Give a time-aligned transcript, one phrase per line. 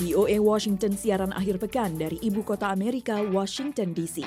[0.00, 4.24] VOA Washington siaran akhir pekan dari ibu kota Amerika, Washington DC.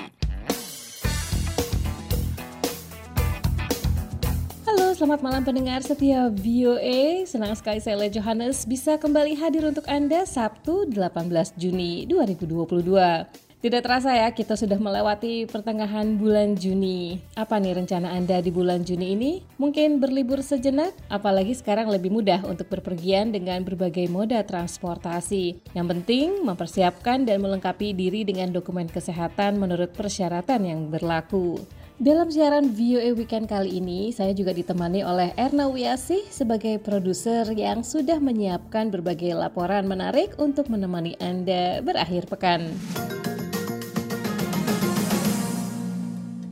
[4.62, 7.26] Halo, selamat malam pendengar setia VOA.
[7.26, 13.53] Senang sekali saya Le Johannes bisa kembali hadir untuk Anda Sabtu 18 Juni 2022.
[13.64, 17.16] Tidak terasa ya, kita sudah melewati pertengahan bulan Juni.
[17.32, 19.40] Apa nih rencana Anda di bulan Juni ini?
[19.56, 20.92] Mungkin berlibur sejenak?
[21.08, 25.64] Apalagi sekarang lebih mudah untuk berpergian dengan berbagai moda transportasi.
[25.72, 31.56] Yang penting, mempersiapkan dan melengkapi diri dengan dokumen kesehatan menurut persyaratan yang berlaku.
[31.96, 37.80] Dalam siaran VOA Weekend kali ini, saya juga ditemani oleh Erna Wiasih sebagai produser yang
[37.80, 42.76] sudah menyiapkan berbagai laporan menarik untuk menemani Anda berakhir pekan.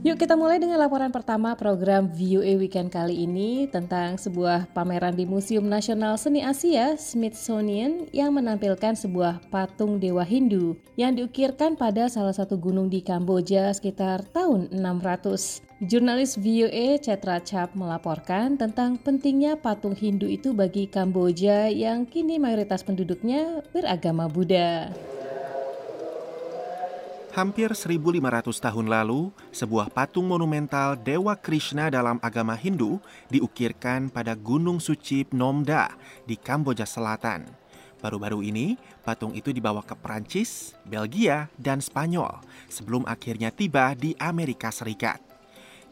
[0.02, 5.22] Yuk kita mulai dengan laporan pertama program VOA Weekend kali ini tentang sebuah pameran di
[5.22, 12.34] Museum Nasional Seni Asia Smithsonian yang menampilkan sebuah patung Dewa Hindu yang diukirkan pada salah
[12.34, 15.86] satu gunung di Kamboja sekitar tahun 600.
[15.86, 22.82] Jurnalis VOA Cetra Chap melaporkan tentang pentingnya patung Hindu itu bagi Kamboja yang kini mayoritas
[22.82, 24.90] penduduknya beragama Buddha.
[27.32, 33.00] Hampir 1500 tahun lalu, sebuah patung monumental Dewa Krishna dalam agama Hindu
[33.32, 35.96] diukirkan pada Gunung Suci Phnomda
[36.28, 37.48] di Kamboja Selatan.
[38.04, 42.36] Baru-baru ini, patung itu dibawa ke Prancis, Belgia, dan Spanyol
[42.68, 45.24] sebelum akhirnya tiba di Amerika Serikat.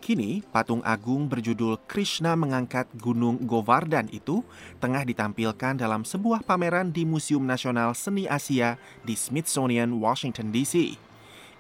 [0.05, 4.45] Kini, patung agung berjudul Krishna mengangkat Gunung Govardhan itu
[4.77, 8.77] tengah ditampilkan dalam sebuah pameran di Museum Nasional Seni Asia
[9.09, 11.09] di Smithsonian, Washington, D.C.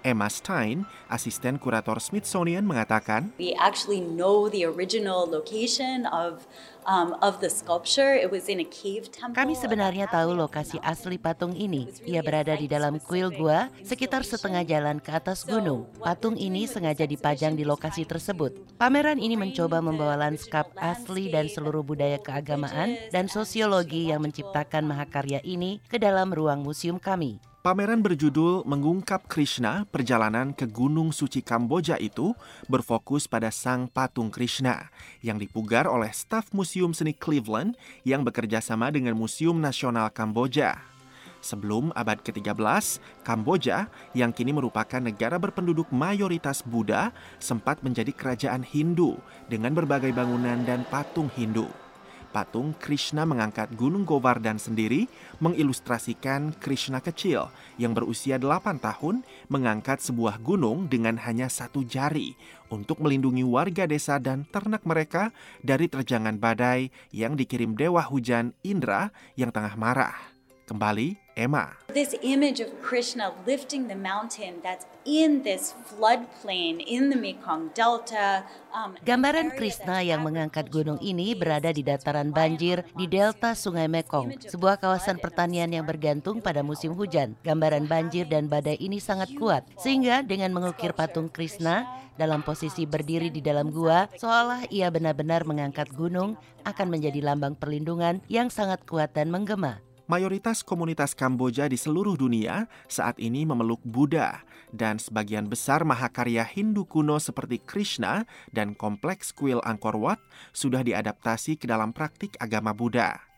[0.00, 6.48] Emma Stein, asisten kurator Smithsonian mengatakan, We actually know the original location of
[6.86, 8.16] um, of the sculpture.
[8.16, 9.36] It was in a cave temple.
[9.36, 11.88] Kami sebenarnya tahu lokasi asli patung ini.
[12.06, 15.88] Ia berada di dalam kuil gua sekitar setengah jalan ke atas gunung.
[16.00, 18.56] Patung ini sengaja dipajang di lokasi tersebut.
[18.80, 25.44] Pameran ini mencoba membawa lanskap asli dan seluruh budaya keagamaan dan sosiologi yang menciptakan mahakarya
[25.44, 27.49] ini ke dalam ruang museum kami.
[27.60, 32.32] Pameran berjudul Mengungkap Krishna, Perjalanan ke Gunung Suci Kamboja itu
[32.72, 34.88] berfokus pada sang patung Krishna
[35.20, 40.80] yang dipugar oleh staf Museum Seni Cleveland yang bekerja sama dengan Museum Nasional Kamboja.
[41.44, 42.56] Sebelum abad ke-13,
[43.28, 49.20] Kamboja yang kini merupakan negara berpenduduk mayoritas Buddha sempat menjadi kerajaan Hindu
[49.52, 51.68] dengan berbagai bangunan dan patung Hindu
[52.30, 55.10] patung Krishna mengangkat Gunung Govardhan sendiri
[55.42, 62.38] mengilustrasikan Krishna kecil yang berusia 8 tahun mengangkat sebuah gunung dengan hanya satu jari
[62.70, 69.10] untuk melindungi warga desa dan ternak mereka dari terjangan badai yang dikirim Dewa Hujan Indra
[69.34, 70.29] yang tengah marah.
[70.70, 71.74] Kembali, Emma.
[71.90, 78.46] This image of Krishna lifting the mountain that's in this floodplain in the Mekong Delta.
[78.70, 84.38] Um, Gambaran Krishna yang mengangkat gunung ini berada di dataran banjir di delta Sungai Mekong,
[84.46, 87.34] sebuah kawasan pertanian yang bergantung pada musim hujan.
[87.42, 91.82] Gambaran banjir dan badai ini sangat kuat, sehingga dengan mengukir patung Krishna
[92.14, 98.22] dalam posisi berdiri di dalam gua, seolah ia benar-benar mengangkat gunung akan menjadi lambang perlindungan
[98.30, 99.82] yang sangat kuat dan menggema.
[100.10, 104.42] Mayoritas komunitas Kamboja di seluruh dunia saat ini memeluk Buddha
[104.74, 110.18] dan sebagian besar mahakarya Hindu kuno seperti Krishna dan kompleks kuil Angkor Wat
[110.50, 113.29] sudah diadaptasi ke dalam praktik agama Buddha.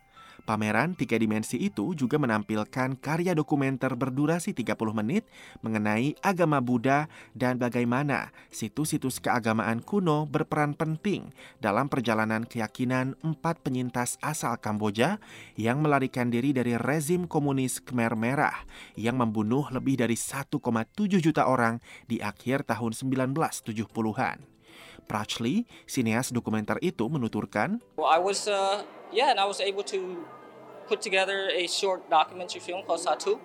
[0.42, 5.22] Pameran tiga dimensi itu juga menampilkan karya dokumenter berdurasi 30 menit
[5.62, 11.30] mengenai agama Buddha dan bagaimana situs-situs keagamaan kuno berperan penting
[11.62, 15.22] dalam perjalanan keyakinan empat penyintas asal Kamboja
[15.54, 18.66] yang melarikan diri dari rezim komunis Khmer Merah
[18.98, 20.59] yang membunuh lebih dari 1,7
[21.22, 21.78] juta orang
[22.10, 24.42] di akhir tahun 1970-an.
[25.06, 30.25] Prachley, sineas dokumenter itu menuturkan, well, I was, uh yeah, and I was able to
[30.89, 33.39] put together a short documentary film called Satu.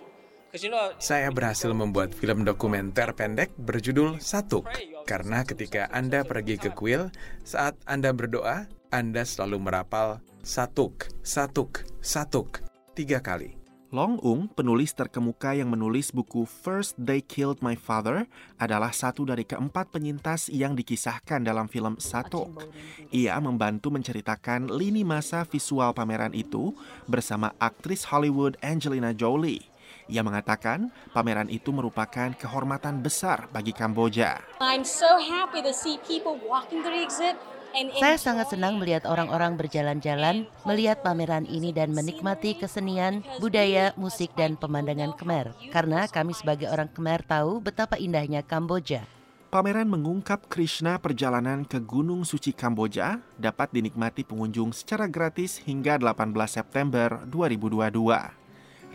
[0.98, 4.66] Saya berhasil membuat film dokumenter pendek berjudul Satuk.
[5.04, 7.12] Karena ketika Anda pergi ke kuil,
[7.44, 12.64] saat Anda berdoa, Anda selalu merapal Satuk, Satuk, Satuk
[12.96, 13.67] tiga kali.
[13.88, 18.28] Long Ung, penulis terkemuka yang menulis buku First They Killed My Father,
[18.60, 22.68] adalah satu dari keempat penyintas yang dikisahkan dalam film Satok.
[23.16, 26.76] Ia membantu menceritakan lini masa visual pameran itu
[27.08, 29.64] bersama aktris Hollywood Angelina Jolie.
[30.12, 34.44] Ia mengatakan pameran itu merupakan kehormatan besar bagi Kamboja.
[34.60, 37.40] I'm so happy to see people walking through the exhibit
[37.78, 44.58] Saya sangat senang melihat orang-orang berjalan-jalan, melihat pameran ini dan menikmati kesenian, budaya, musik, dan
[44.58, 45.54] pemandangan Khmer.
[45.70, 49.06] Karena kami sebagai orang Khmer tahu betapa indahnya Kamboja.
[49.54, 56.34] Pameran mengungkap Krishna perjalanan ke Gunung Suci Kamboja dapat dinikmati pengunjung secara gratis hingga 18
[56.50, 57.94] September 2022.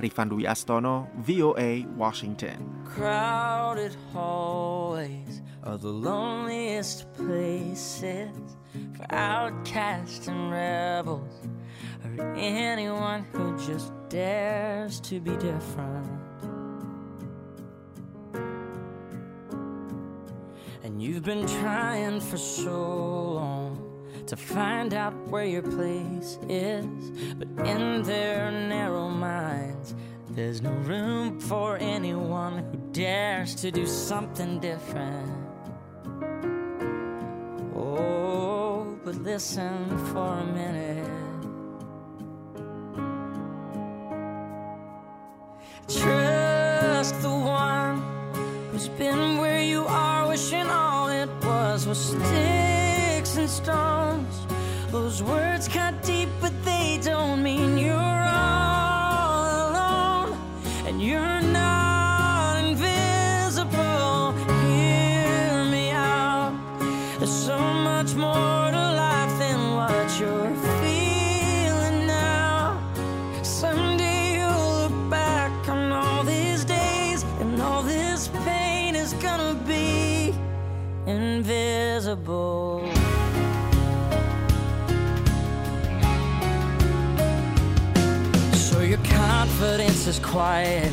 [0.02, 2.67] Rifan Dwi Astono, VOA, Washington.
[2.82, 8.58] Crowded hallways are the loneliest places
[8.96, 11.46] for outcasts and rebels
[12.04, 16.08] or anyone who just dares to be different.
[20.82, 23.92] And you've been trying for so long
[24.26, 26.84] to find out where your place is.
[27.36, 29.94] But in their narrow minds,
[30.30, 35.42] there's no room for anyone who dares to do something different.
[39.22, 41.08] Listen for a minute.
[45.86, 48.02] Trust the one
[48.70, 54.46] who's been where you are, wishing all it was was sticks and stones.
[54.90, 58.12] Those words cut deep, but they don't mean you're
[79.52, 80.34] gonna be
[81.06, 82.81] invisible.
[88.54, 90.93] So your confidence is quiet.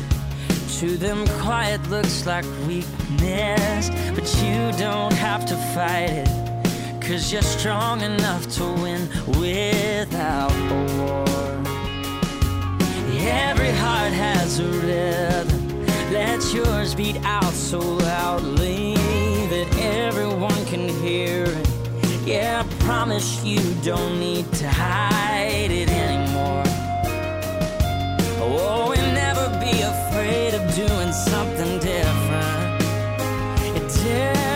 [0.78, 6.28] To them, quiet looks like weakness, but you don't have to fight it.
[7.02, 9.08] Cause you're strong enough to win
[9.40, 11.24] without a war.
[13.22, 15.49] Every heart has a rhythm.
[16.10, 18.94] Let yours beat out so loudly
[19.48, 21.68] that everyone can hear it.
[22.26, 26.64] Yeah, I promise you don't need to hide it anymore.
[28.42, 32.80] Oh, and never be afraid of doing something different.
[34.02, 34.49] Dare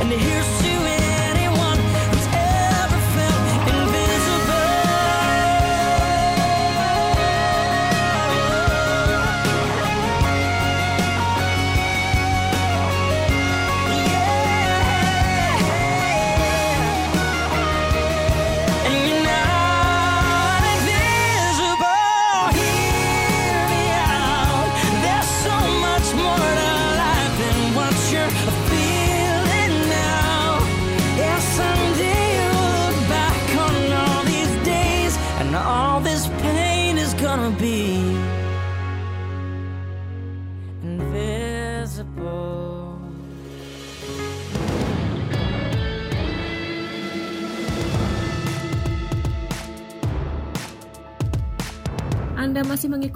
[0.00, 0.65] and here's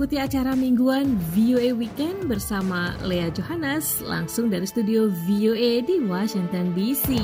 [0.00, 7.20] mengikuti acara mingguan VOA Weekend bersama Lea Johannes langsung dari studio VOA di Washington DC.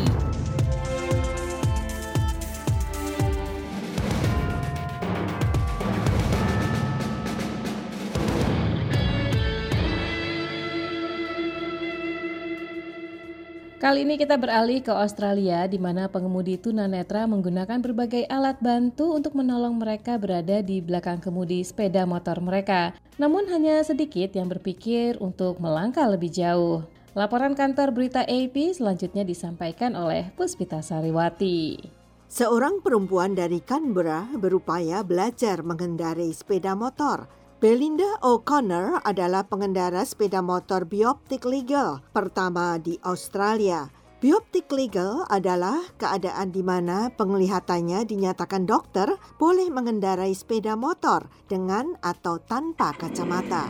[13.86, 19.38] Kali ini kita beralih ke Australia di mana pengemudi tunanetra menggunakan berbagai alat bantu untuk
[19.38, 22.98] menolong mereka berada di belakang kemudi sepeda motor mereka.
[23.14, 26.82] Namun hanya sedikit yang berpikir untuk melangkah lebih jauh.
[27.14, 31.78] Laporan kantor berita AP selanjutnya disampaikan oleh Puspita Sariwati.
[32.26, 37.30] Seorang perempuan dari Canberra berupaya belajar mengendarai sepeda motor.
[37.66, 43.90] Belinda O'Connor adalah pengendara sepeda motor Bioptic Legal pertama di Australia.
[44.22, 49.10] Bioptic Legal adalah keadaan di mana penglihatannya dinyatakan dokter
[49.42, 53.66] boleh mengendarai sepeda motor dengan atau tanpa kacamata.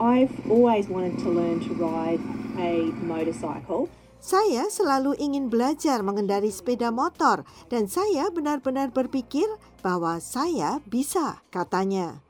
[0.00, 2.24] I've always wanted to learn to ride
[2.56, 3.92] a motorcycle.
[4.24, 9.44] Saya selalu ingin belajar mengendarai sepeda motor dan saya benar-benar berpikir
[9.84, 12.23] bahwa saya bisa, katanya.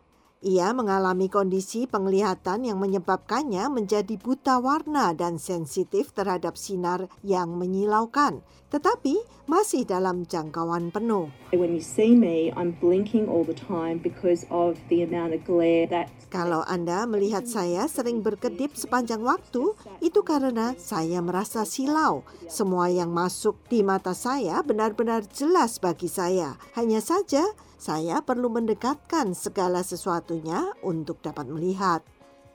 [0.45, 8.45] Ia mengalami kondisi penglihatan yang menyebabkannya menjadi buta warna dan sensitif terhadap sinar yang menyilaukan,
[8.69, 11.33] tetapi masih dalam jangkauan penuh.
[11.57, 15.89] When you see me, I'm blinking all the time because of the amount of glare
[15.89, 19.73] that Kalau Anda melihat saya sering berkedip sepanjang waktu,
[20.05, 22.21] itu karena saya merasa silau.
[22.53, 26.59] Semua yang masuk di mata saya benar-benar jelas bagi saya.
[26.77, 27.49] Hanya saja,
[27.85, 32.00] saya perlu mendekatkan segala sesuatunya untuk dapat melihat.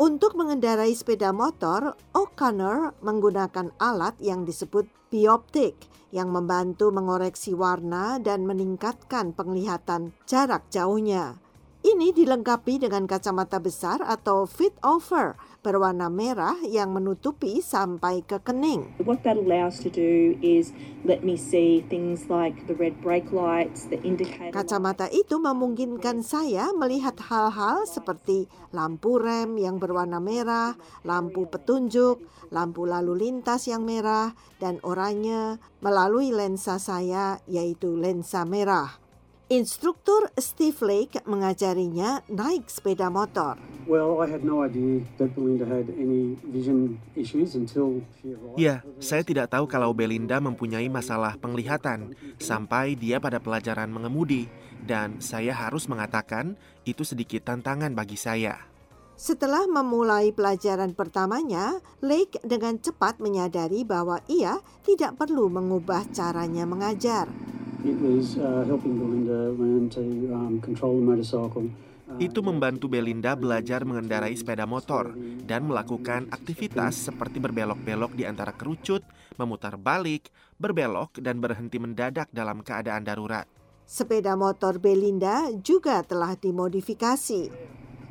[0.02, 5.78] Untuk mengendarai sepeda motor, O'Connor menggunakan alat yang disebut bioptik
[6.10, 11.38] yang membantu mengoreksi warna dan meningkatkan penglihatan jarak jauhnya.
[11.80, 19.00] Ini dilengkapi dengan kacamata besar atau fit over berwarna merah yang menutupi sampai ke kening.
[19.00, 20.76] What that allows to do is
[21.08, 24.52] let me see things like the red brake lights, the indicator.
[24.52, 30.76] Kacamata itu memungkinkan saya melihat hal-hal seperti lampu rem yang berwarna merah,
[31.08, 32.20] lampu petunjuk,
[32.52, 39.00] lampu lalu lintas yang merah, dan oranye melalui lensa saya yaitu lensa merah.
[39.50, 43.58] Instruktur Steve Lake mengajarinya naik sepeda motor.
[43.90, 48.62] Well, I had no idea that Belinda had any vision issues until she arrived.
[48.62, 54.46] Ya, saya tidak tahu kalau Belinda mempunyai masalah penglihatan sampai dia pada pelajaran mengemudi
[54.86, 56.54] dan saya harus mengatakan
[56.86, 58.70] itu sedikit tantangan bagi saya.
[59.18, 67.49] Setelah memulai pelajaran pertamanya, Lake dengan cepat menyadari bahwa ia tidak perlu mengubah caranya mengajar.
[67.80, 70.04] It was uh, helping Belinda learn to
[70.36, 71.72] um, control the motorcycle.
[72.12, 75.16] uh, Itu membantu Belinda belajar mengendarai sepeda motor
[75.48, 79.00] dan melakukan aktivitas seperti berbelok-belok di antara kerucut,
[79.40, 80.28] memutar balik,
[80.60, 83.48] berbelok, dan berhenti mendadak dalam keadaan darurat.
[83.88, 87.48] Sepeda motor Belinda juga telah dimodifikasi.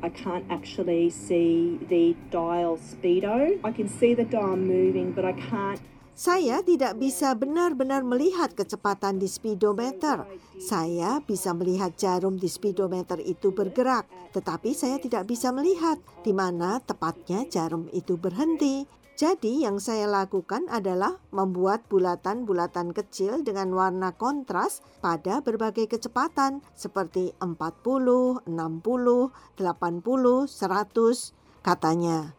[0.01, 3.61] I can't actually see the dial speedo.
[3.61, 5.77] I can see the dial moving, but I can't
[6.19, 10.27] Saya tidak bisa benar-benar melihat kecepatan di speedometer.
[10.59, 14.03] Saya bisa melihat jarum di speedometer itu bergerak,
[14.35, 15.95] tetapi saya tidak bisa melihat
[16.27, 18.83] di mana tepatnya jarum itu berhenti.
[19.15, 27.31] Jadi yang saya lakukan adalah membuat bulatan-bulatan kecil dengan warna kontras pada berbagai kecepatan seperti
[27.39, 32.38] 40, 60, 80, 100 katanya.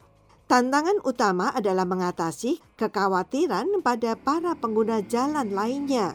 [0.51, 6.11] Tantangan utama adalah mengatasi kekhawatiran pada para pengguna jalan lainnya.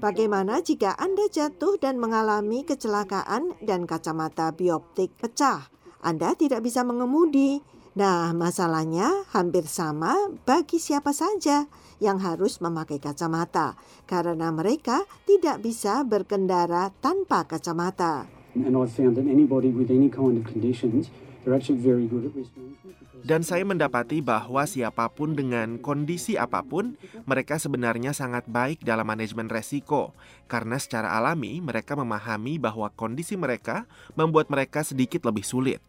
[0.00, 5.68] Bagaimana jika Anda jatuh dan mengalami kecelakaan dan kacamata bioptik pecah?
[6.00, 7.60] Anda tidak bisa mengemudi.
[8.00, 10.16] Nah, masalahnya hampir sama
[10.48, 11.68] bagi siapa saja
[12.00, 13.76] yang harus memakai kacamata
[14.08, 18.37] karena mereka tidak bisa berkendara tanpa kacamata.
[18.64, 21.12] And I've found that anybody with any kind of conditions,
[21.44, 22.96] they're actually very good at risk management.
[22.98, 26.94] because- Dan saya mendapati bahwa siapa pun dengan kondisi apa pun,
[27.26, 30.14] mereka sebenarnya sangat baik dalam manajemen resiko,
[30.46, 35.82] karena secara alami mereka memahami bahwa kondisi mereka membuat mereka sedikit lebih sulit.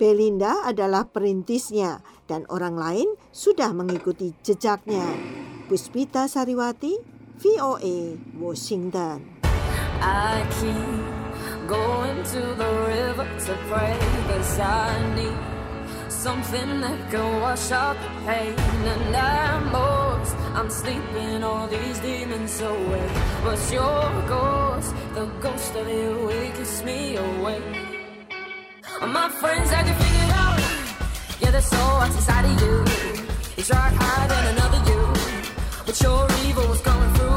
[0.00, 5.04] Belinda adalah perintisnya dan orang lain sudah mengikuti jejaknya.
[5.68, 6.96] Puspita Sariwati,
[7.40, 9.24] VOA, Washington.
[10.00, 10.99] I keep
[12.32, 13.96] to the river to pray.
[14.28, 15.38] Cause I need
[16.08, 18.54] something that can wash out the pain.
[18.92, 23.08] And I'm lost, I'm sleeping all these demons away.
[23.42, 24.02] But your
[24.34, 27.76] ghost, the ghost of you, it keeps me awake.
[29.00, 30.60] My friends had you figured out.
[31.40, 32.76] Yeah, there's so what's inside of you.
[33.56, 35.02] You tried hiding another you.
[35.86, 37.29] But your evil was coming through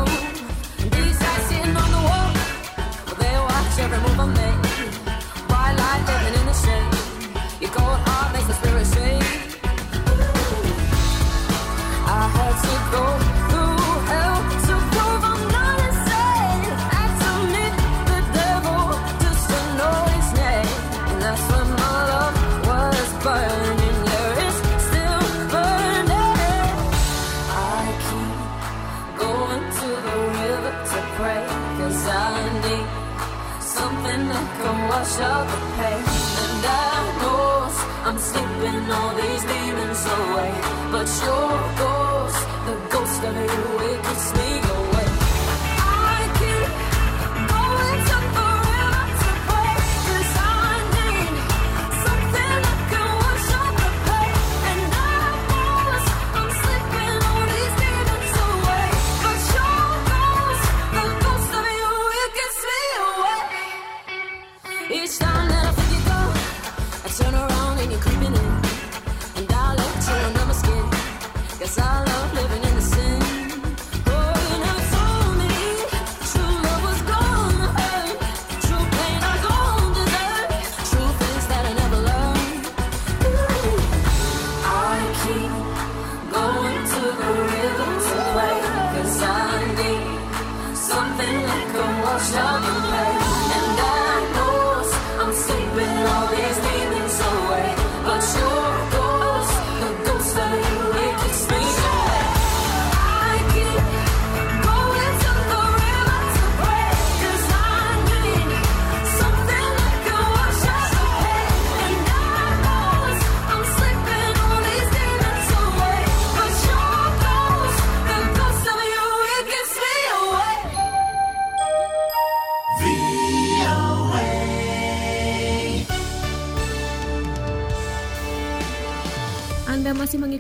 [29.84, 31.44] to the river to pray,
[31.78, 32.88] cause I need
[33.78, 36.04] something that can wash out the pain.
[36.44, 37.44] And I know
[38.08, 40.52] I'm sleeping all these demons away,
[40.94, 43.83] but your ghost, the ghost of you,
[89.26, 92.83] I need something like a wash up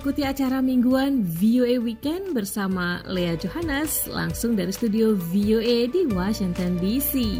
[0.03, 7.39] mengikuti acara mingguan VOA Weekend bersama Lea Johannes langsung dari studio VOA di Washington DC.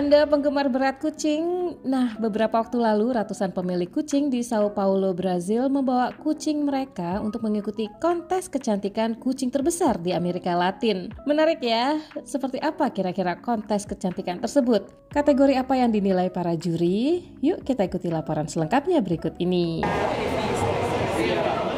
[0.00, 1.76] Anda penggemar berat kucing?
[1.84, 7.44] Nah, beberapa waktu lalu ratusan pemilik kucing di Sao Paulo, Brazil membawa kucing mereka untuk
[7.44, 11.12] mengikuti kontes kecantikan kucing terbesar di Amerika Latin.
[11.28, 14.88] Menarik ya, seperti apa kira-kira kontes kecantikan tersebut?
[15.12, 17.36] Kategori apa yang dinilai para juri?
[17.44, 19.84] Yuk kita ikuti laporan selengkapnya berikut ini.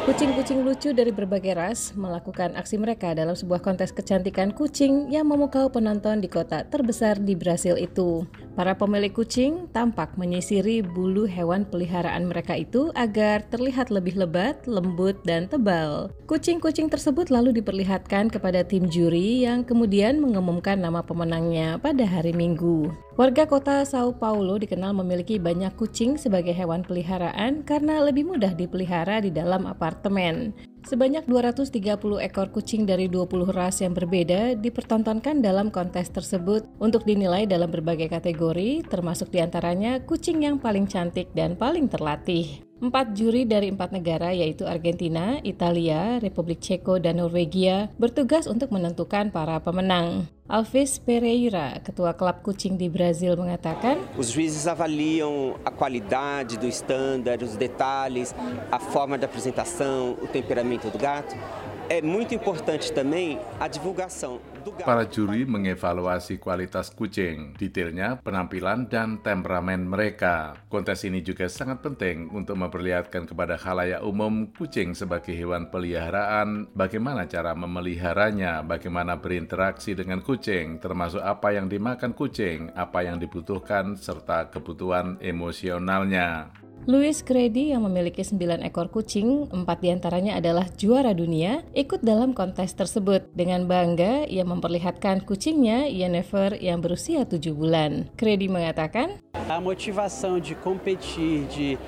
[0.03, 5.71] Kucing-kucing lucu dari berbagai ras melakukan aksi mereka dalam sebuah kontes kecantikan kucing yang memukau
[5.71, 8.27] penonton di kota terbesar di Brasil itu.
[8.51, 15.15] Para pemilik kucing tampak menyisiri bulu hewan peliharaan mereka itu agar terlihat lebih lebat, lembut,
[15.23, 16.11] dan tebal.
[16.27, 22.91] Kucing-kucing tersebut lalu diperlihatkan kepada tim juri yang kemudian mengumumkan nama pemenangnya pada hari Minggu.
[23.13, 29.21] Warga kota Sao Paulo dikenal memiliki banyak kucing sebagai hewan peliharaan karena lebih mudah dipelihara
[29.21, 30.49] di dalam apartemen.
[30.81, 31.77] Sebanyak 230
[32.25, 38.09] ekor kucing dari 20 ras yang berbeda dipertontonkan dalam kontes tersebut untuk dinilai dalam berbagai
[38.09, 42.65] kategori, termasuk di antaranya kucing yang paling cantik dan paling terlatih.
[42.83, 49.31] Empat juri dari empat negara yaitu Argentina, Italia, Republik Ceko, dan Norwegia bertugas untuk menentukan
[49.31, 50.27] para pemenang.
[50.51, 57.39] Alves Pereira, ketua klub kucing di Brazil mengatakan, Os juízes avaliam a qualidade do standard,
[57.47, 58.35] os detalhes,
[58.67, 61.39] a forma da apresentação, o temperamento do gato.
[61.87, 64.43] É muito importante também a divulgação.
[64.83, 70.55] Para juri mengevaluasi kualitas kucing, detailnya, penampilan, dan temperamen mereka.
[70.71, 77.27] Kontes ini juga sangat penting untuk memperlihatkan kepada khalayak umum kucing sebagai hewan peliharaan, bagaimana
[77.27, 84.47] cara memeliharanya, bagaimana berinteraksi dengan kucing, termasuk apa yang dimakan kucing, apa yang dibutuhkan, serta
[84.47, 86.62] kebutuhan emosionalnya.
[86.83, 92.35] Louis Grady yang memiliki 9 ekor kucing, empat di antaranya adalah juara dunia, ikut dalam
[92.35, 93.31] kontes tersebut.
[93.31, 98.11] Dengan bangga, ia memperlihatkan kucingnya, Yennefer, yang berusia 7 bulan.
[98.19, 101.79] Grady mengatakan, A motivação de competir, de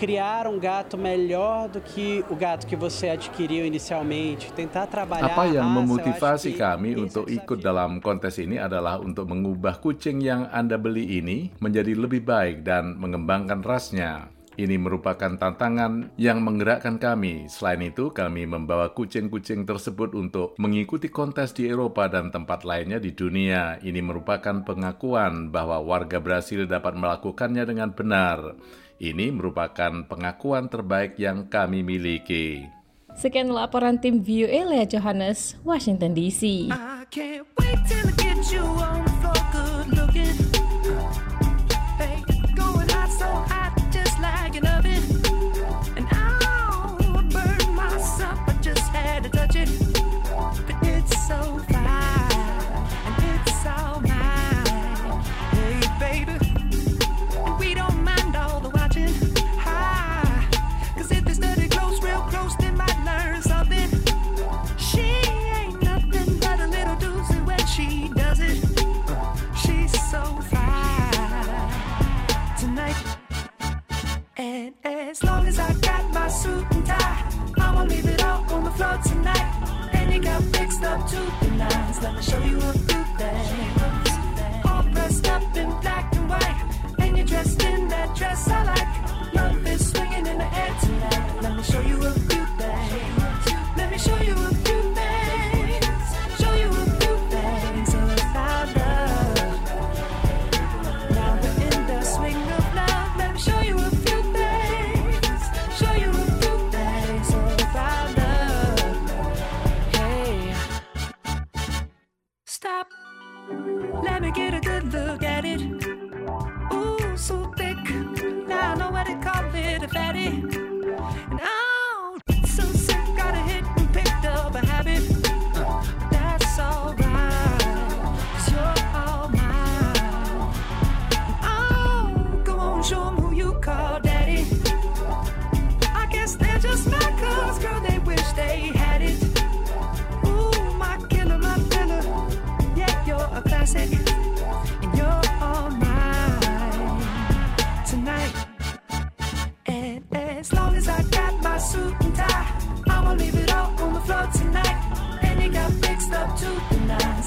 [0.00, 5.44] criar um gato melhor do que o gato que você adquiriu inicialmente, tentar trabalhar Apa
[5.44, 11.20] yang memotivasi kami untuk ikut dalam kontes ini adalah untuk mengubah kucing yang Anda beli
[11.20, 14.32] ini menjadi lebih baik dan mengembangkan rasnya.
[14.56, 17.48] Ini merupakan tantangan yang menggerakkan kami.
[17.48, 23.16] Selain itu, kami membawa kucing-kucing tersebut untuk mengikuti kontes di Eropa dan tempat lainnya di
[23.16, 23.80] dunia.
[23.80, 28.58] Ini merupakan pengakuan bahwa warga Brasil dapat melakukannya dengan benar.
[29.00, 32.68] Ini merupakan pengakuan terbaik yang kami miliki.
[33.16, 36.68] Sekian laporan tim VOA Lea Johannes, Washington DC.
[36.68, 40.49] I can't wait till I get you on the floor, good looking.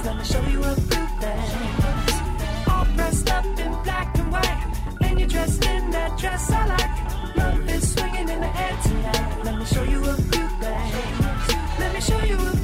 [0.06, 2.68] Let me show you a few things.
[2.68, 4.66] All dressed up in black and white,
[5.02, 7.36] and you're dressed in that dress I like.
[7.38, 9.44] Love is swinging in the air tonight.
[9.46, 11.80] Let me show you a few things.
[11.80, 12.63] Let me show you a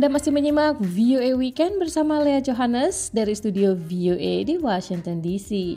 [0.00, 5.76] Anda masih menyimak VOA Weekend bersama Lea Johannes dari studio VOA di Washington DC.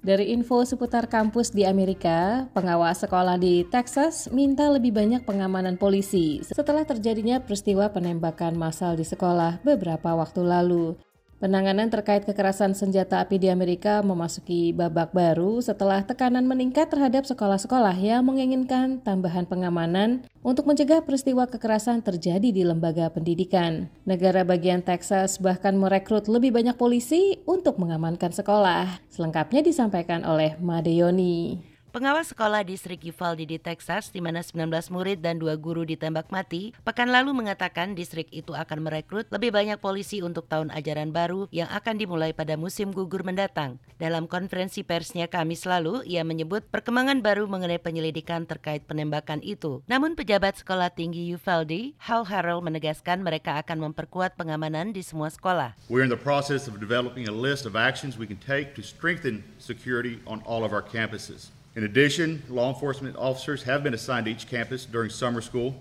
[0.00, 6.40] Dari info seputar kampus di Amerika, pengawas sekolah di Texas minta lebih banyak pengamanan polisi
[6.40, 10.96] setelah terjadinya peristiwa penembakan massal di sekolah beberapa waktu lalu.
[11.42, 17.98] Penanganan terkait kekerasan senjata api di Amerika memasuki babak baru setelah tekanan meningkat terhadap sekolah-sekolah
[17.98, 23.90] yang menginginkan tambahan pengamanan untuk mencegah peristiwa kekerasan terjadi di lembaga pendidikan.
[24.06, 29.02] Negara bagian Texas bahkan merekrut lebih banyak polisi untuk mengamankan sekolah.
[29.10, 31.71] Selengkapnya disampaikan oleh Madeyoni.
[31.92, 36.72] Pengawas sekolah distrik Uvalde di Texas di mana 19 murid dan dua guru ditembak mati,
[36.88, 41.68] pekan lalu mengatakan distrik itu akan merekrut lebih banyak polisi untuk tahun ajaran baru yang
[41.68, 43.76] akan dimulai pada musim gugur mendatang.
[44.00, 49.84] Dalam konferensi persnya Kamis lalu, ia menyebut perkembangan baru mengenai penyelidikan terkait penembakan itu.
[49.84, 55.76] Namun pejabat sekolah tinggi Uvalde, Hal Harrell menegaskan mereka akan memperkuat pengamanan di semua sekolah.
[55.92, 59.44] We're in the process of developing a list of actions we can take to strengthen
[59.60, 61.52] security on all of our campuses.
[61.72, 65.72] In addition, law enforcement officers have been assigned to each campus during summer school,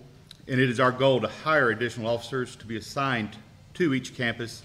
[0.47, 3.35] and it is our goal to hire additional officers to be assigned
[3.75, 4.63] to each campus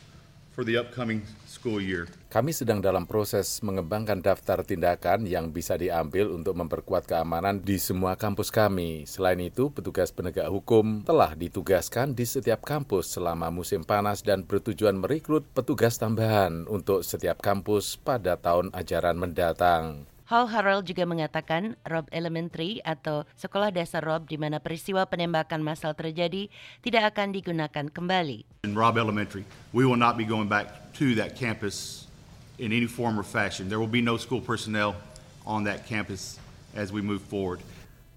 [0.55, 2.07] for the upcoming school year.
[2.31, 8.15] Kami sedang dalam proses mengembangkan daftar tindakan yang bisa diambil untuk memperkuat keamanan di semua
[8.15, 9.03] kampus kami.
[9.11, 14.95] Selain itu, petugas penegak hukum telah ditugaskan di setiap kampus selama musim panas dan bertujuan
[14.95, 20.07] merekrut petugas tambahan untuk setiap kampus pada tahun ajaran mendatang.
[20.27, 25.95] Hal Harrell juga mengatakan Rob Elementary atau sekolah dasar Rob di mana peristiwa penembakan massal
[25.95, 26.51] terjadi
[26.83, 28.67] tidak akan digunakan kembali.
[28.67, 32.11] In Robb Elementary, we will not be going back to that campus
[32.59, 33.71] in any form or fashion.
[33.71, 34.99] There will be no school personnel
[35.47, 36.43] on that campus
[36.75, 37.63] as we move forward.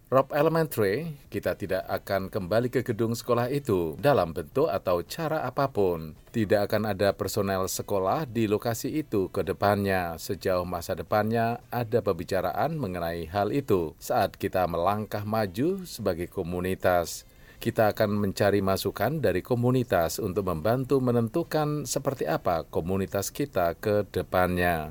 [0.09, 5.69] Rob Elementary, kita tidak akan kembali ke gedung sekolah itu dalam bentuk atau cara apa
[5.69, 6.17] pun.
[6.33, 10.17] Tidak akan ada personel sekolah di lokasi itu ke depannya.
[10.17, 17.29] Sejauh masa depannya ada pembicaraan mengenai hal itu saat kita melangkah maju sebagai komunitas.
[17.61, 24.89] Kita akan mencari masukan dari komunitas untuk membantu menentukan seperti apa komunitas kita ke depannya.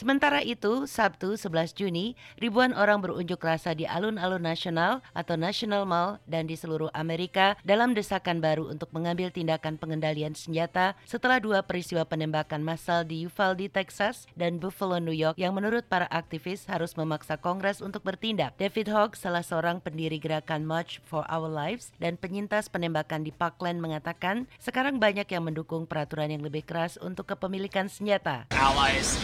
[0.00, 6.16] Sementara itu, Sabtu 11 Juni, ribuan orang berunjuk rasa di alun-alun nasional atau National Mall
[6.24, 12.08] dan di seluruh Amerika dalam desakan baru untuk mengambil tindakan pengendalian senjata setelah dua peristiwa
[12.08, 17.36] penembakan massal di Uvalde, Texas dan Buffalo, New York yang menurut para aktivis harus memaksa
[17.36, 18.56] Kongres untuk bertindak.
[18.56, 23.84] David Hogg, salah seorang pendiri gerakan March for Our Lives dan penyintas penembakan di Parkland
[23.84, 28.48] mengatakan, sekarang banyak yang mendukung peraturan yang lebih keras untuk kepemilikan senjata.
[28.56, 29.20] allies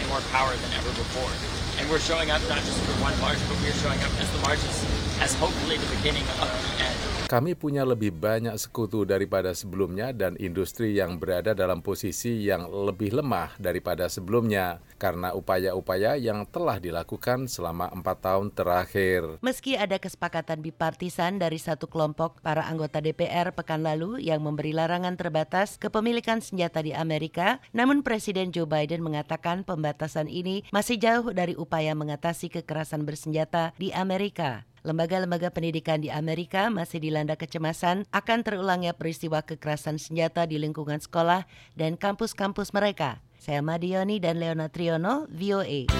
[0.66, 1.30] than ever before.
[1.80, 4.38] And we're showing up not just for one march, but we're showing up as the
[4.42, 4.84] marches
[5.20, 7.15] as hopefully the beginning of the end.
[7.26, 13.18] Kami punya lebih banyak sekutu daripada sebelumnya dan industri yang berada dalam posisi yang lebih
[13.18, 19.42] lemah daripada sebelumnya karena upaya-upaya yang telah dilakukan selama empat tahun terakhir.
[19.42, 25.18] Meski ada kesepakatan bipartisan dari satu kelompok para anggota DPR pekan lalu yang memberi larangan
[25.18, 31.58] terbatas kepemilikan senjata di Amerika, namun Presiden Joe Biden mengatakan pembatasan ini masih jauh dari
[31.58, 34.62] upaya mengatasi kekerasan bersenjata di Amerika.
[34.86, 41.42] Lembaga-lembaga pendidikan di Amerika masih dilanda kecemasan akan terulangnya peristiwa kekerasan senjata di lingkungan sekolah
[41.74, 43.18] dan kampus-kampus mereka.
[43.34, 45.90] Saya Madioni dan Leona Triono, VOA.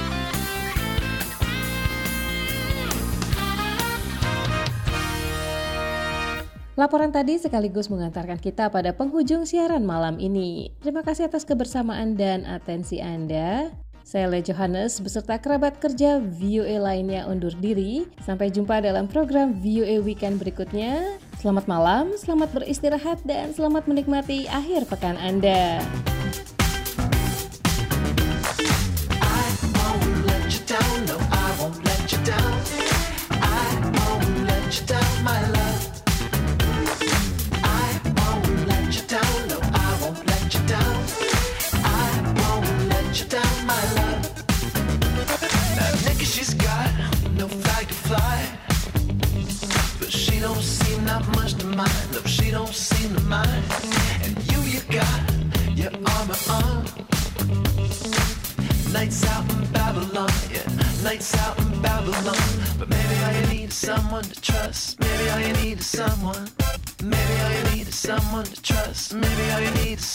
[6.78, 10.70] Laporan tadi sekaligus mengantarkan kita pada penghujung siaran malam ini.
[10.78, 13.74] Terima kasih atas kebersamaan dan atensi Anda.
[14.06, 18.06] Saya Le Johannes beserta kerabat kerja VOA lainnya undur diri.
[18.22, 21.18] Sampai jumpa dalam program VOA Weekend berikutnya.
[21.42, 25.82] Selamat malam, selamat beristirahat, dan selamat menikmati akhir pekan Anda.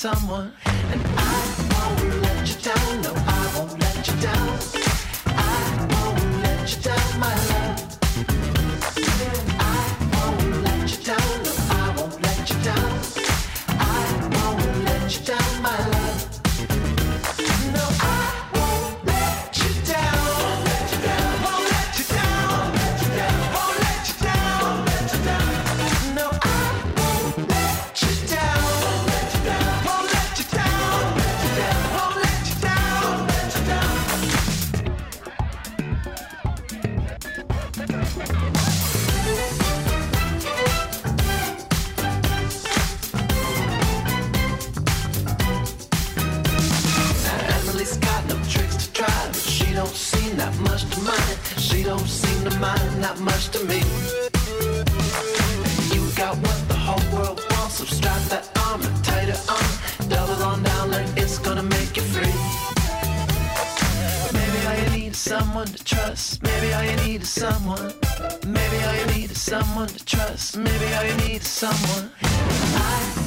[0.02, 0.71] Someone.
[57.86, 60.10] Strap that armor tighter on.
[60.10, 62.36] Double on down like it's gonna make you free.
[64.34, 66.44] Maybe all you need is someone to trust.
[66.44, 67.94] Maybe all you need is someone.
[68.46, 70.58] Maybe all you need is someone to trust.
[70.58, 72.12] Maybe all you need is someone.
[72.24, 73.22] I